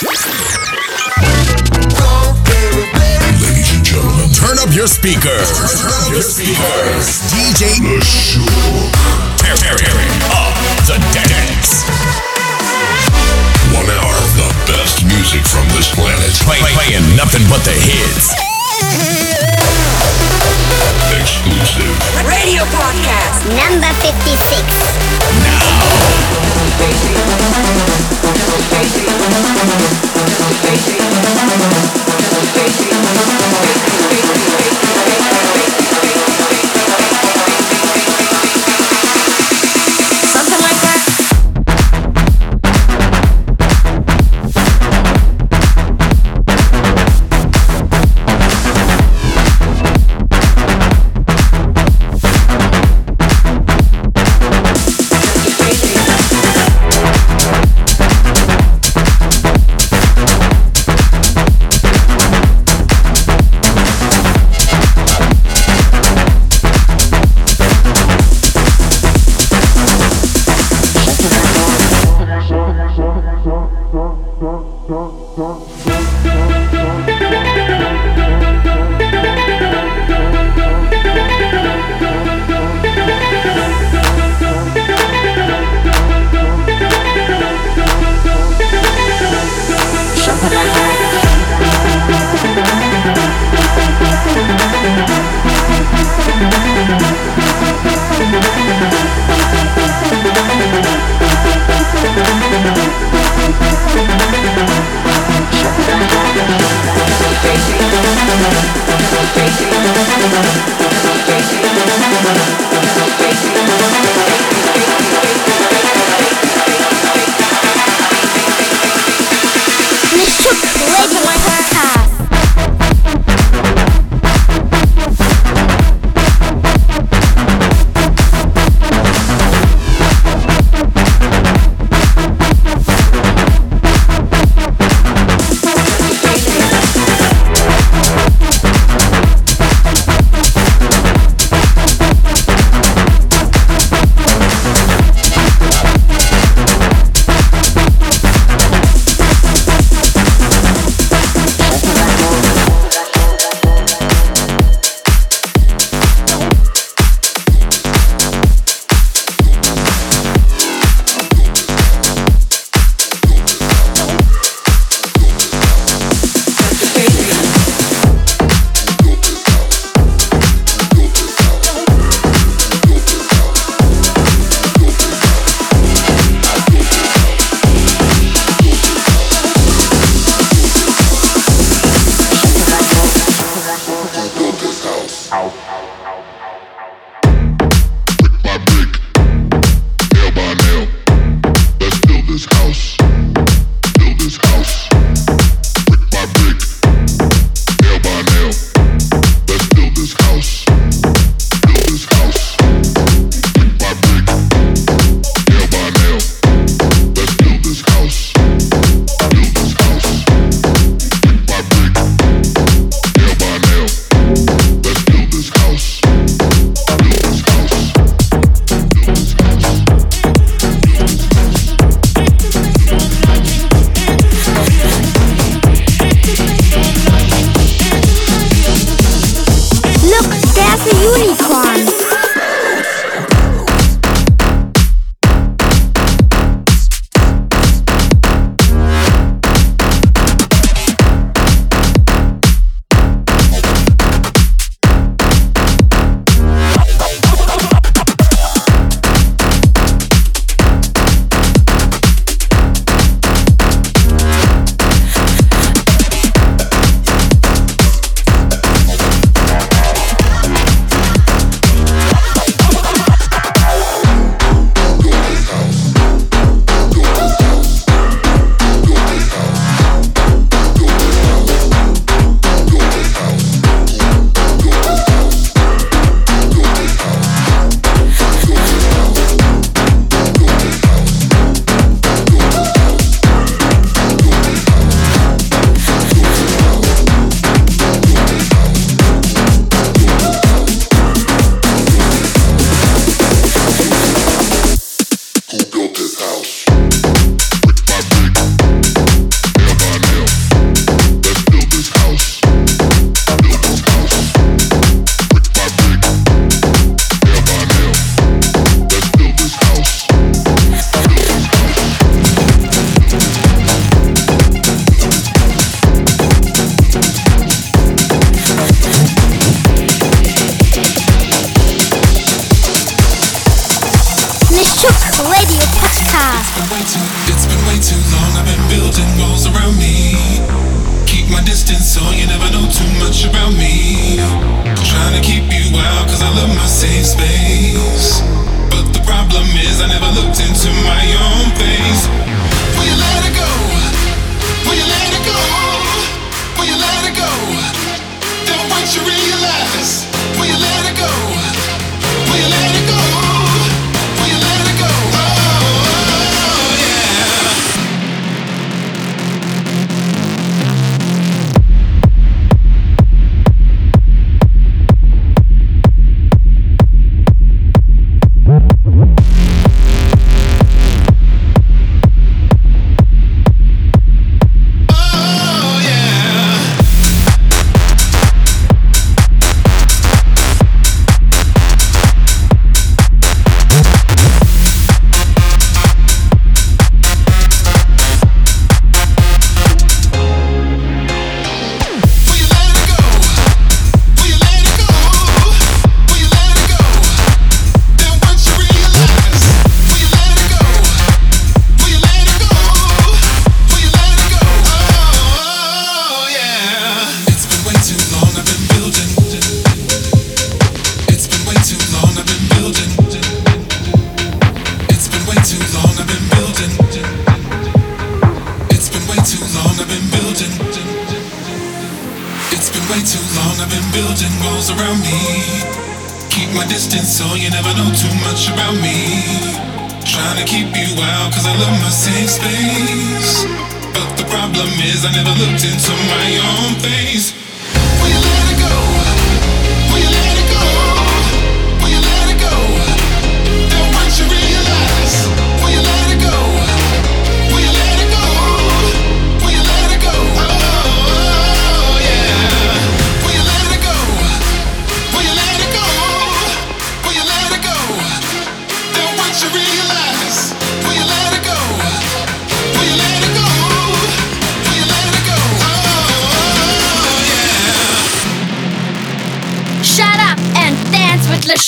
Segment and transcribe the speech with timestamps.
[0.00, 0.22] Ladies
[3.74, 5.50] and gentlemen, turn up your speakers.
[5.58, 7.18] Turn up your speakers.
[7.34, 7.82] DJ
[9.42, 10.54] Tearing up
[10.86, 11.82] the decks.
[13.74, 16.30] One hour of the best music from this planet.
[16.46, 19.34] Play, playing nothing but the hits.
[21.18, 21.98] Exclusive.
[22.24, 23.42] Radio podcast.
[23.50, 24.98] Number 56.
[34.38, 34.97] Something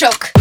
[0.01, 0.40] dance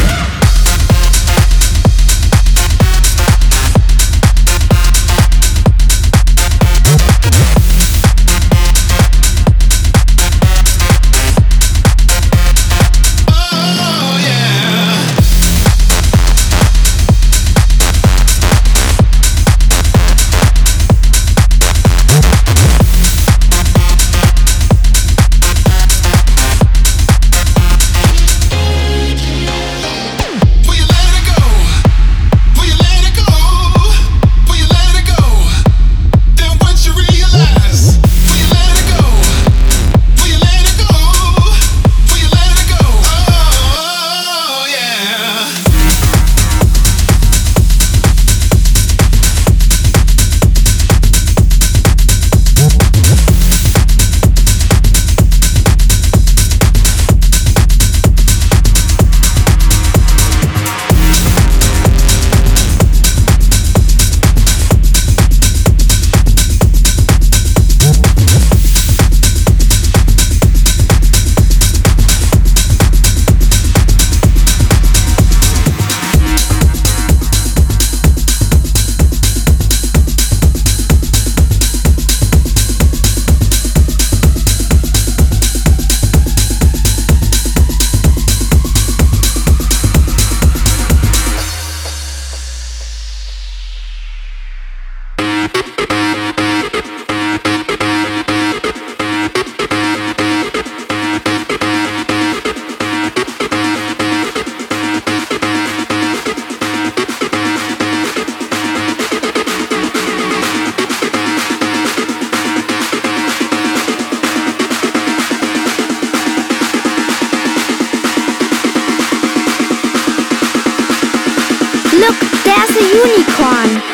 [122.79, 123.88] a unicorn.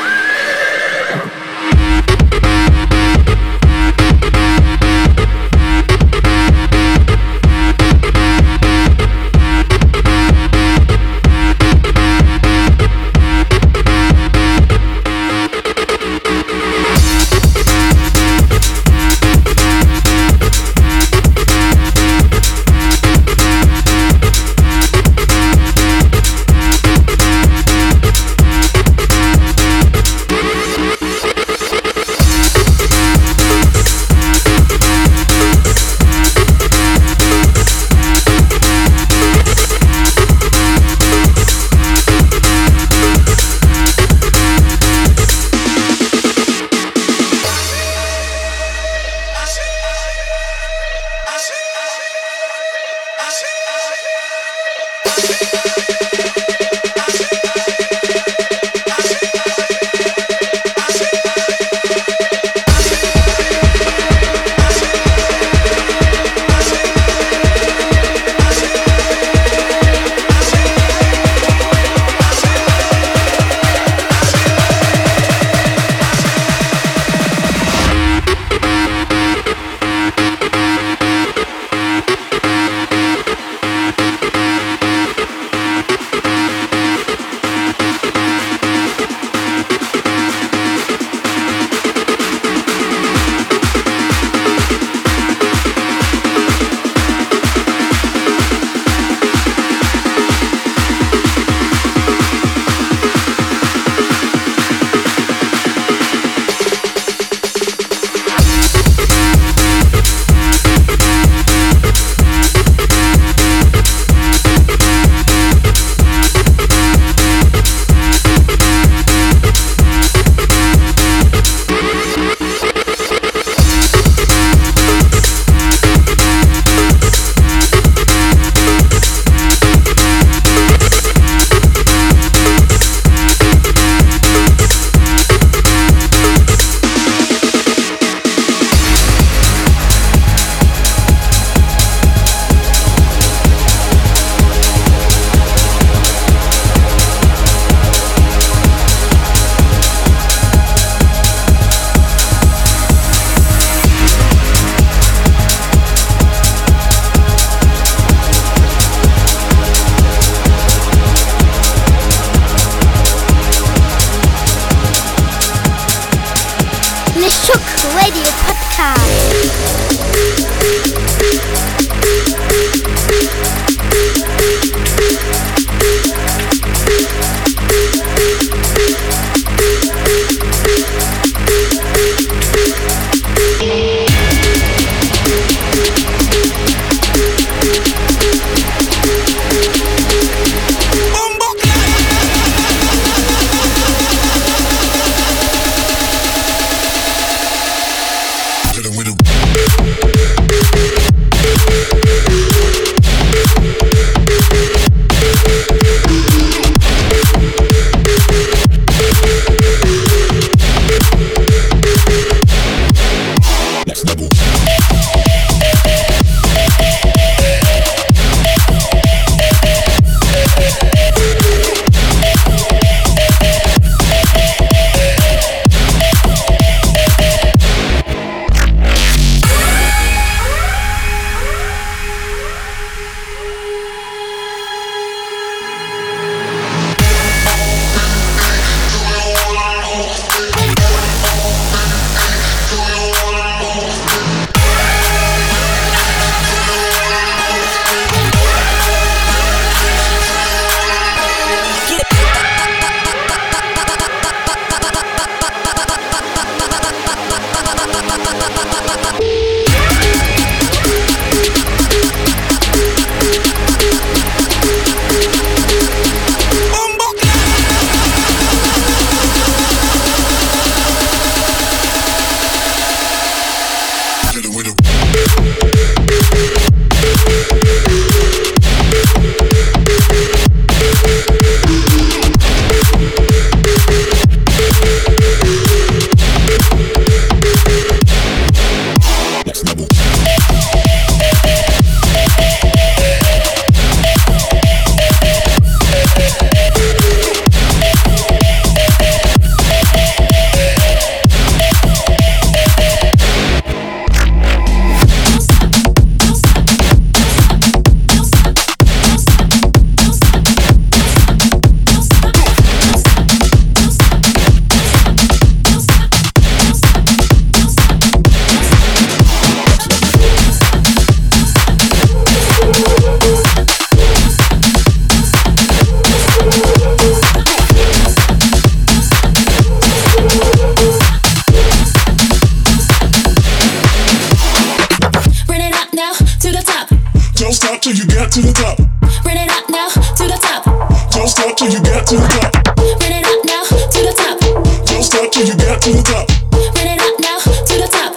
[337.86, 338.82] till you get to the top.
[339.22, 340.66] Run it up now to the top.
[341.14, 342.50] Don't stop till you get to the top.
[342.82, 344.42] Run it up now to the top.
[344.90, 346.26] Don't stop till you get to the top.
[346.50, 348.10] Run it up now to the top.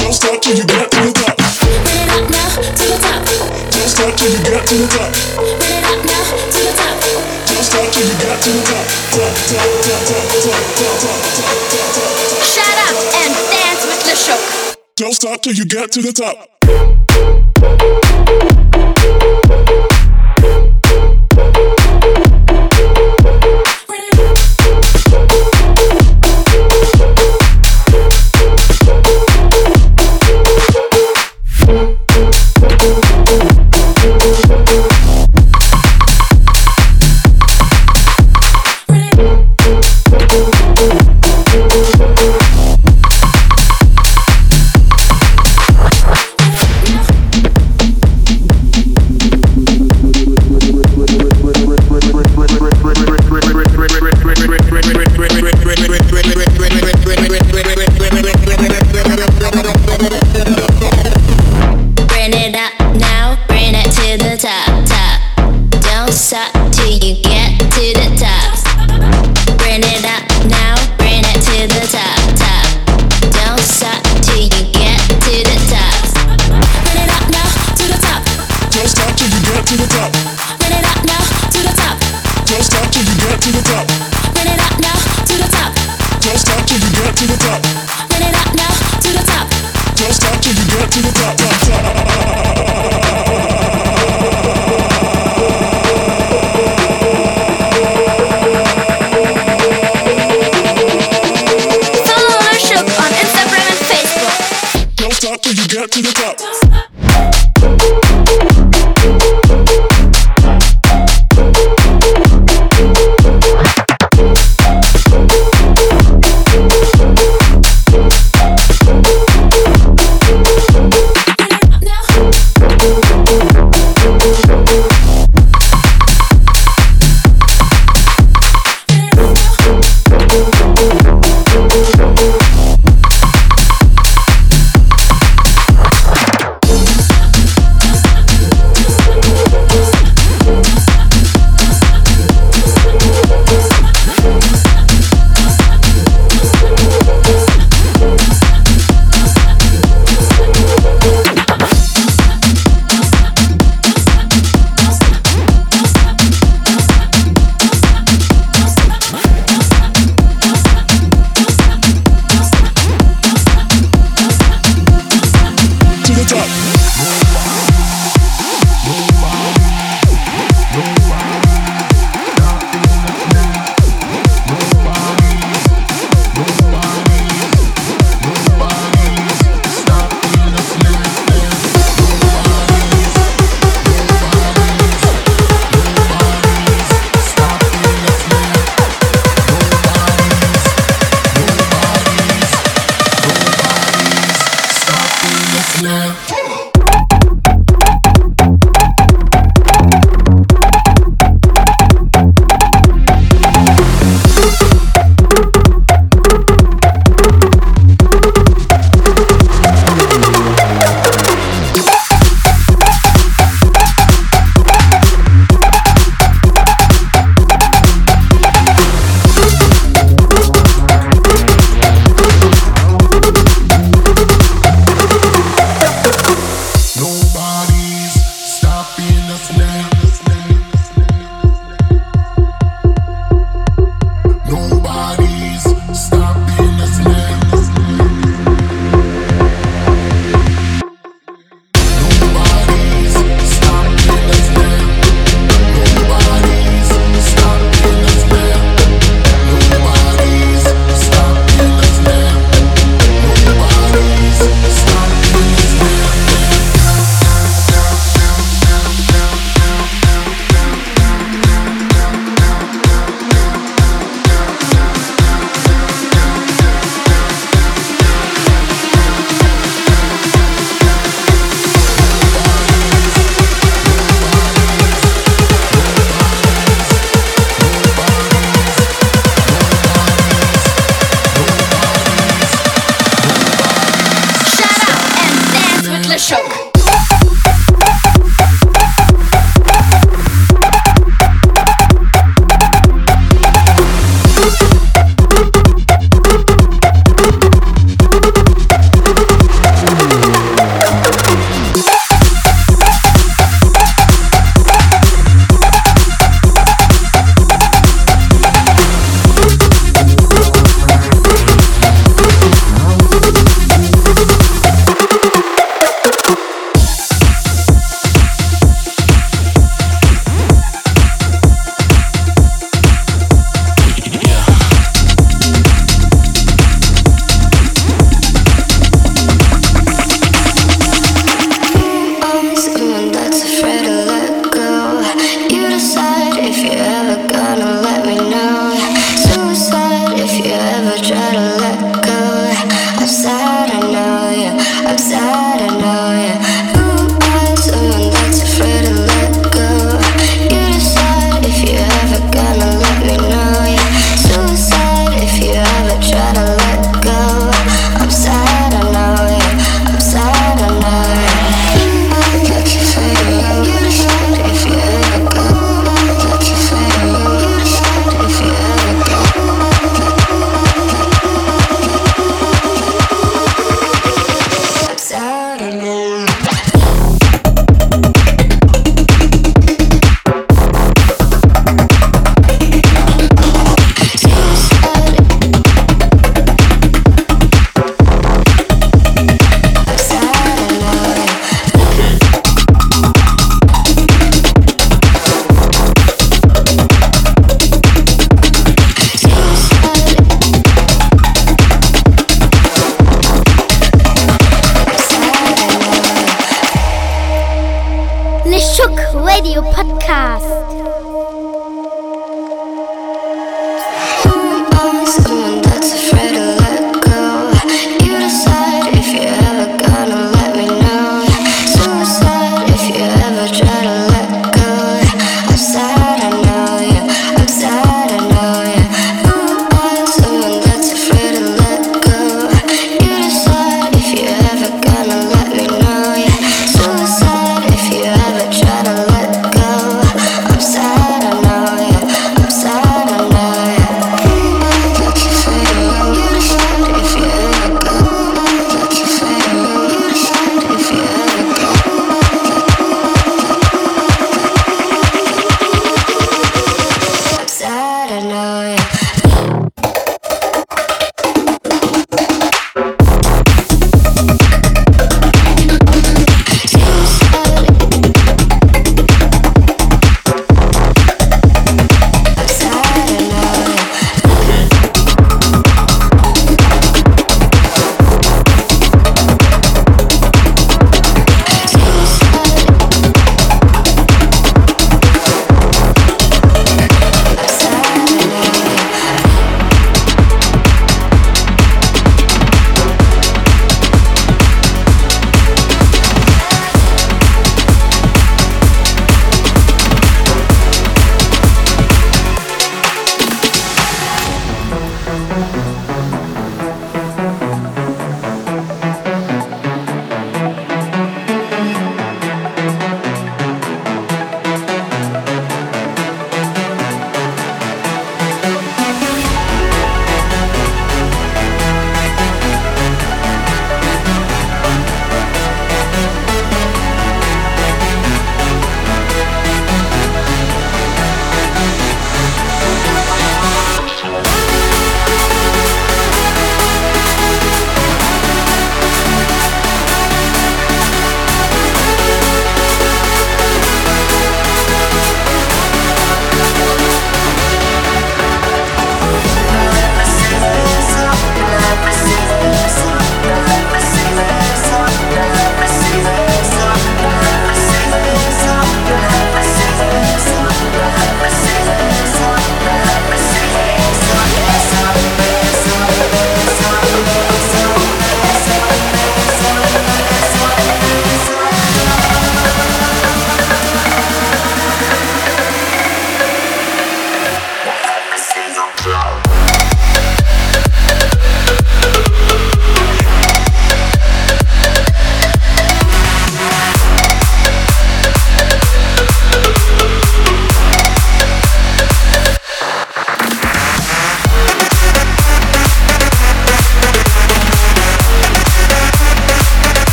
[0.00, 1.36] Don't stop till you get to the top.
[1.36, 3.20] Run it up now to the top.
[3.76, 5.12] Don't stop till you get to the top.
[5.36, 6.96] Run it up now to the top.
[7.44, 8.88] Don't stop till you get to the top.
[12.40, 14.80] Shut up and dance with Le Shuuk.
[14.96, 16.48] Don't stop till you get to the top.
[105.86, 106.69] to the top.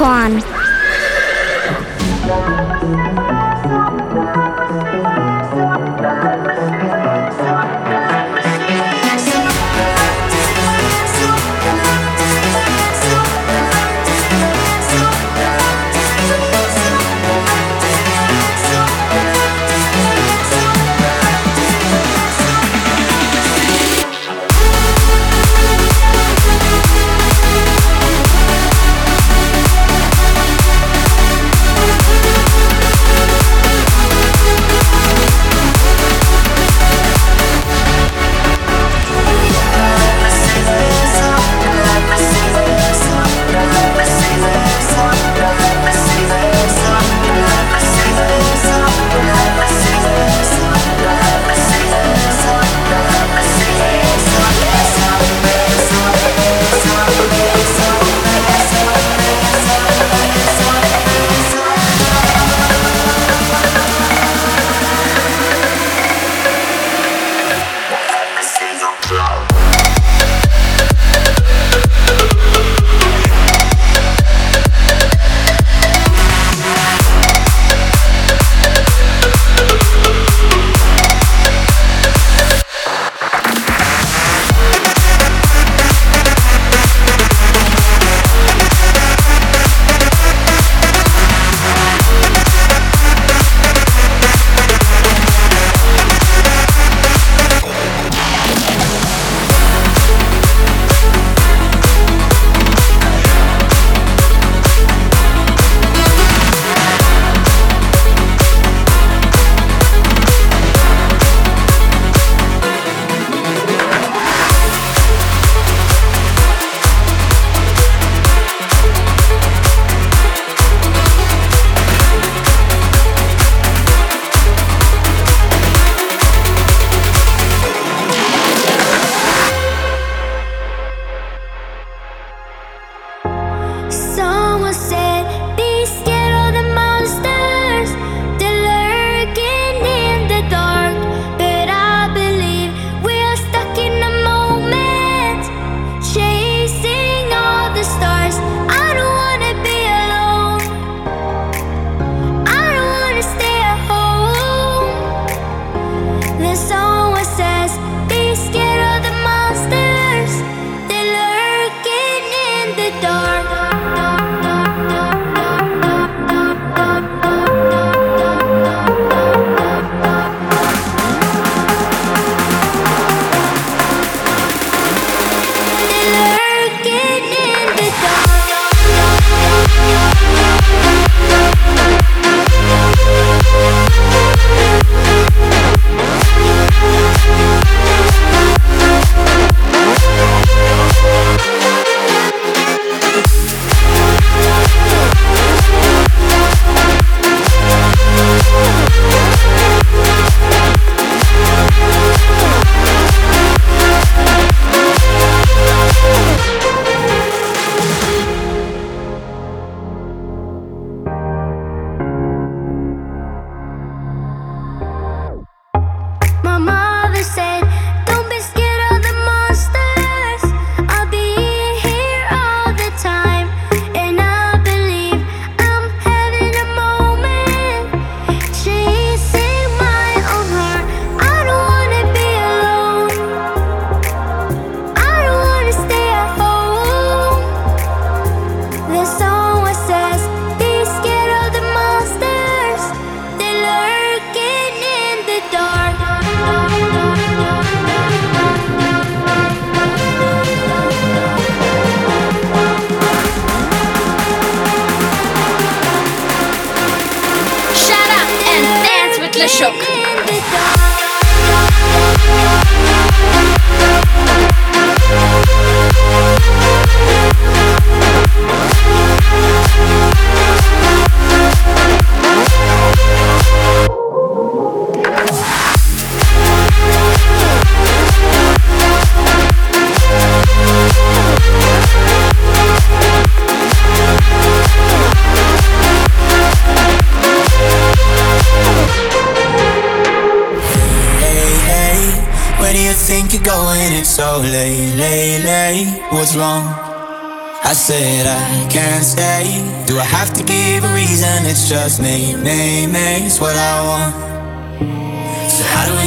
[0.00, 0.59] A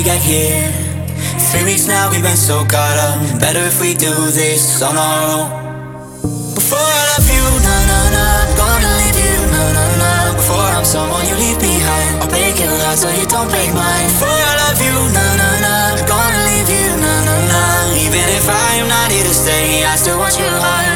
[0.03, 0.67] get here.
[1.51, 3.39] Three weeks now, we've been so caught up.
[3.39, 5.47] Better if we do this on our own.
[6.53, 8.25] Before I love you, na na na.
[8.59, 10.11] Gonna leave you, na na na.
[10.35, 12.19] Before I'm someone you leave behind.
[12.19, 14.07] I'll break your heart so you don't break mine.
[14.11, 15.73] Before I love you, na na na.
[16.03, 17.61] Gonna leave you, na na na.
[17.95, 20.51] Even if I am not here to stay, I still want you.
[20.51, 20.92] High.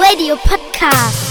[0.00, 1.23] Radio Podcast.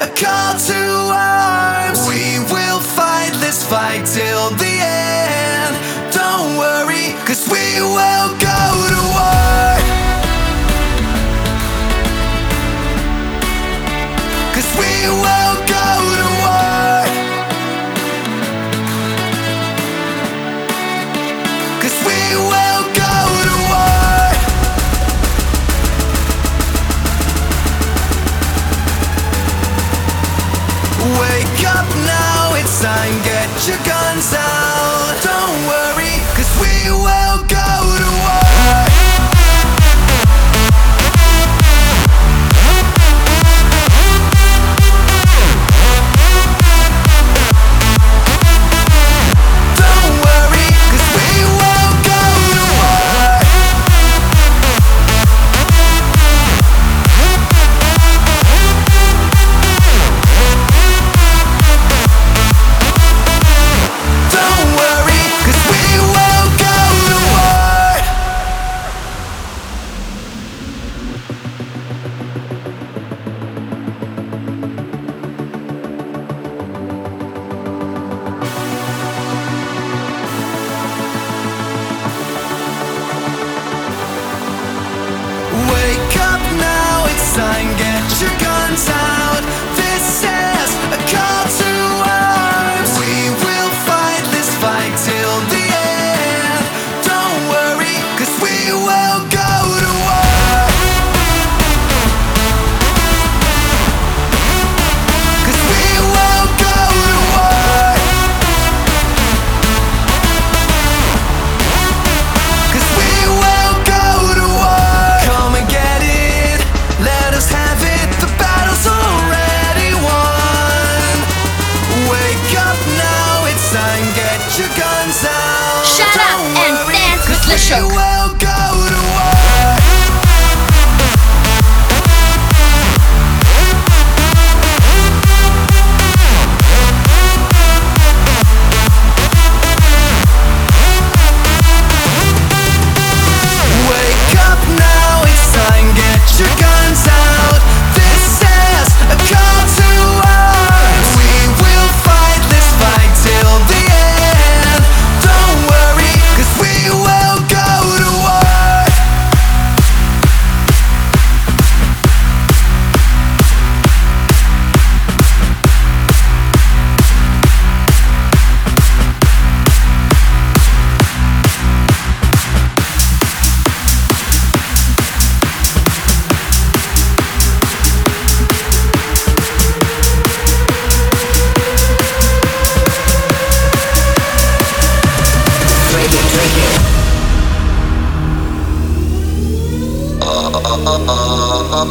[0.00, 0.80] a call to
[1.14, 2.06] arms.
[2.08, 4.33] We will fight this fight till.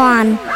[0.00, 0.49] Unicorn.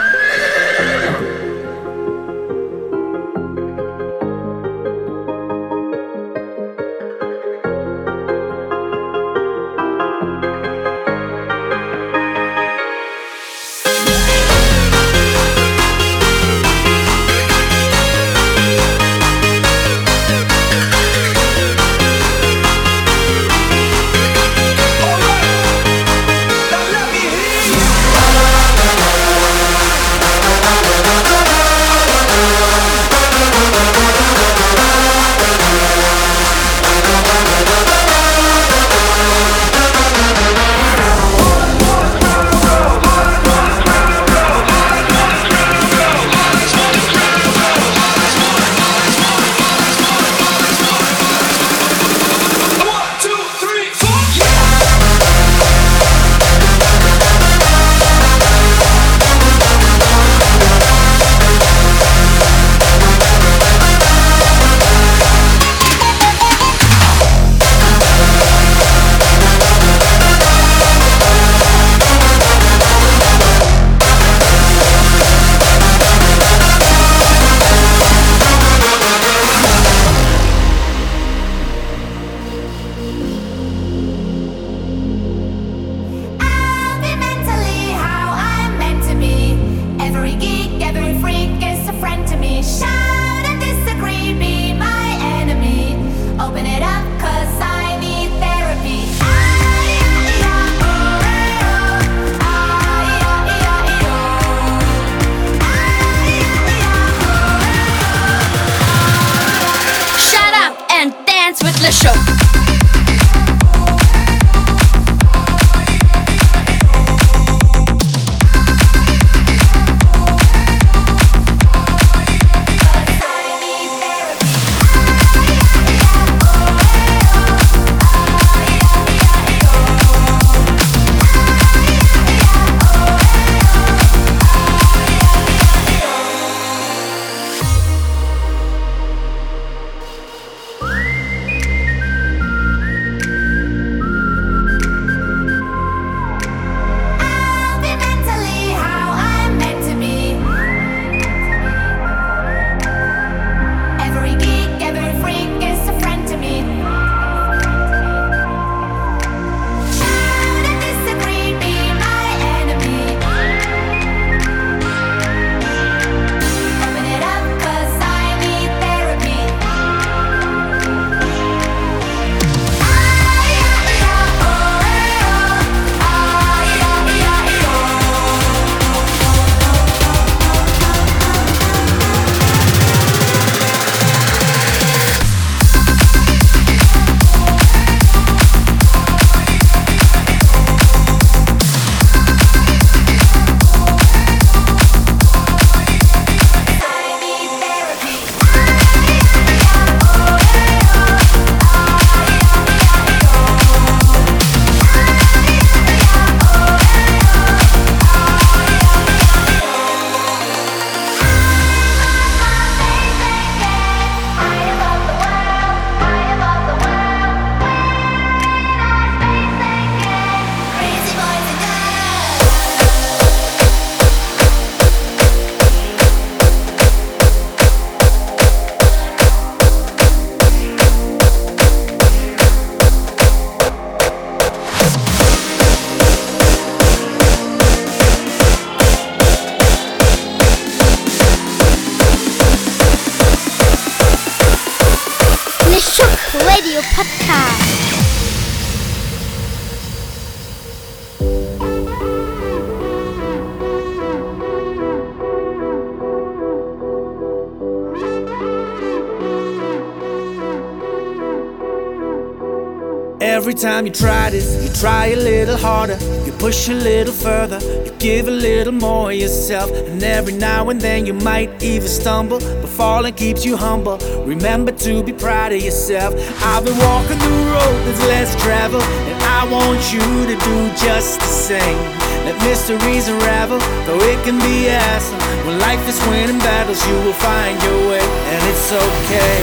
[263.65, 265.97] Time you try this, you try a little harder,
[266.27, 270.69] you push a little further, you give a little more of yourself, and every now
[270.69, 273.97] and then you might even stumble, but falling keeps you humble.
[274.27, 276.13] Remember to be proud of yourself.
[276.45, 281.21] I've been walking the road that's less traveled, and I want you to do just
[281.21, 281.81] the same.
[282.27, 285.19] Let mysteries unravel, though it can be awesome.
[285.47, 289.41] When life is winning battles, you will find your way, and it's okay.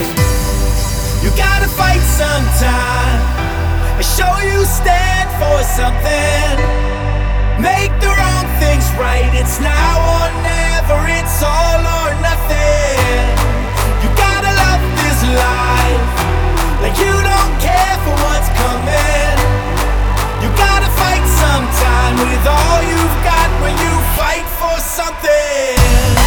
[1.26, 3.41] You gotta fight sometime
[4.02, 6.58] and show you stand for something.
[7.62, 9.30] Make the wrong things right.
[9.38, 11.06] It's now or never.
[11.06, 13.30] It's all or nothing.
[14.02, 16.10] You gotta love this life.
[16.82, 19.38] Like you don't care for what's coming.
[20.42, 26.21] You gotta fight sometime with all you've got when you fight for something.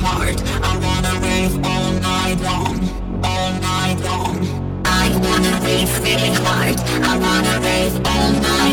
[0.00, 0.40] hard.
[0.62, 2.76] I wanna rave all night long,
[3.24, 4.36] all night long.
[4.84, 6.76] I wanna rave really hard.
[7.10, 8.67] I wanna rave all night.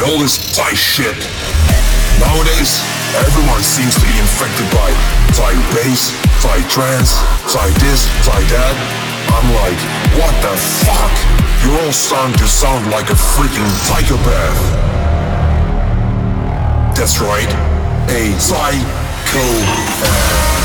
[0.00, 1.28] With all this psy shit?
[2.18, 2.80] Nowadays,
[3.20, 4.96] everyone seems to be infected by
[5.36, 8.72] psy bass, psy trance, psy this, psy that.
[9.28, 9.76] I'm like,
[10.16, 11.12] what the fuck?
[11.62, 14.56] You're all starting to sound like a freaking psychopath.
[16.96, 17.52] That's right,
[18.08, 20.59] a psychopath.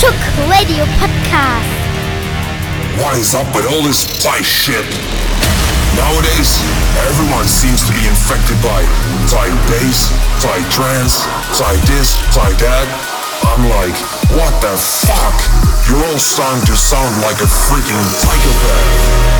[0.00, 1.68] Le Shuuk Radio Podcast.
[3.02, 4.84] What is up with all this psy shit?
[5.96, 6.56] Nowadays,
[7.08, 8.84] everyone seems to be infected by
[9.26, 10.08] psy bass,
[10.40, 12.88] psy trance, psy this, psy that.
[13.44, 13.96] I'm like,
[14.32, 15.36] what the fuck?
[15.88, 18.00] You're all starting to sound like a freaking.
[18.16, 19.30] Psychopath.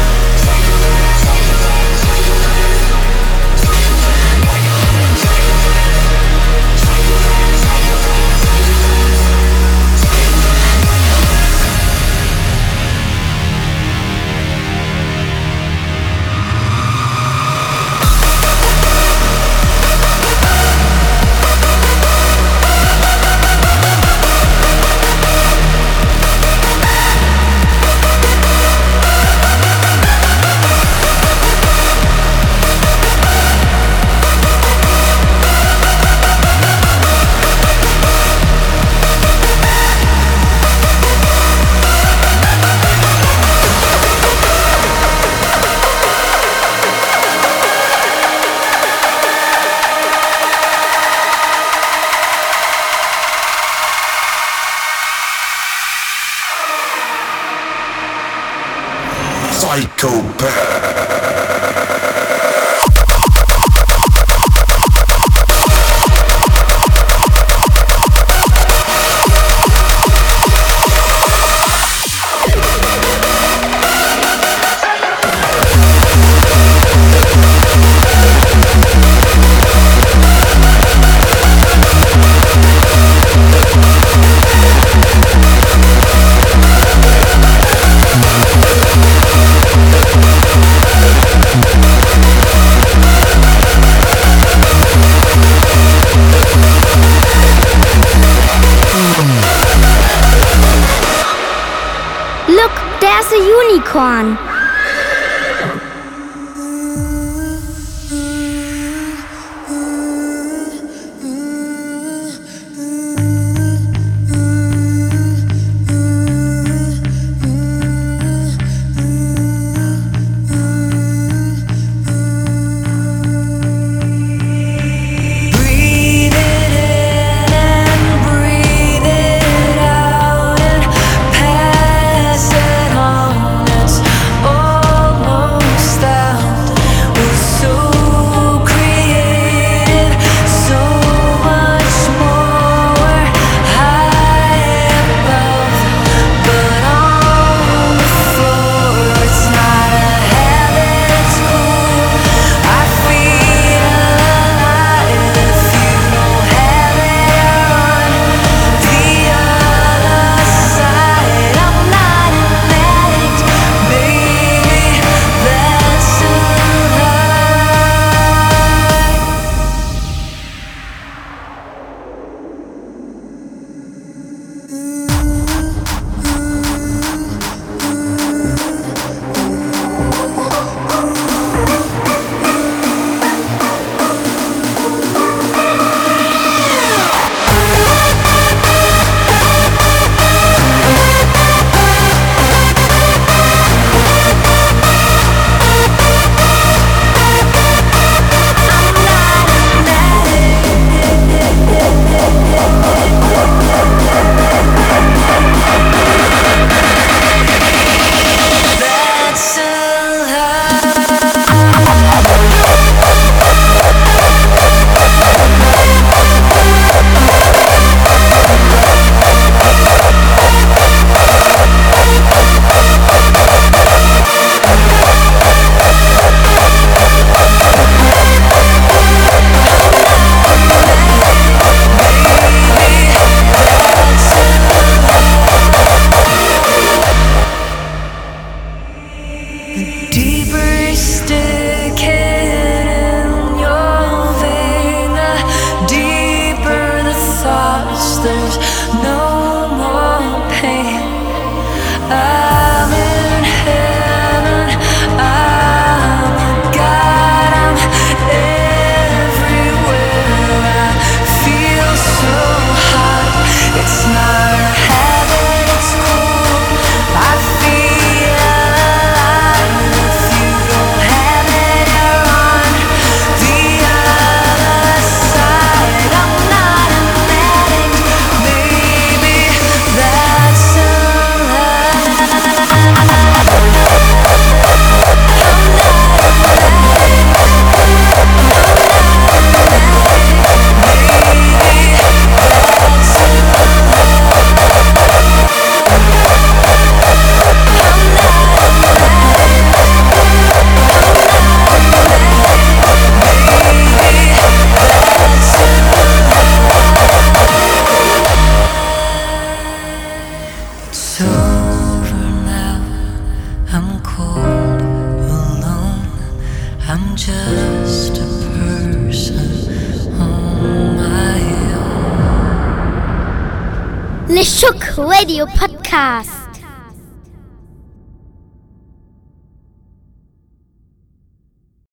[103.21, 104.49] that's a unicorn.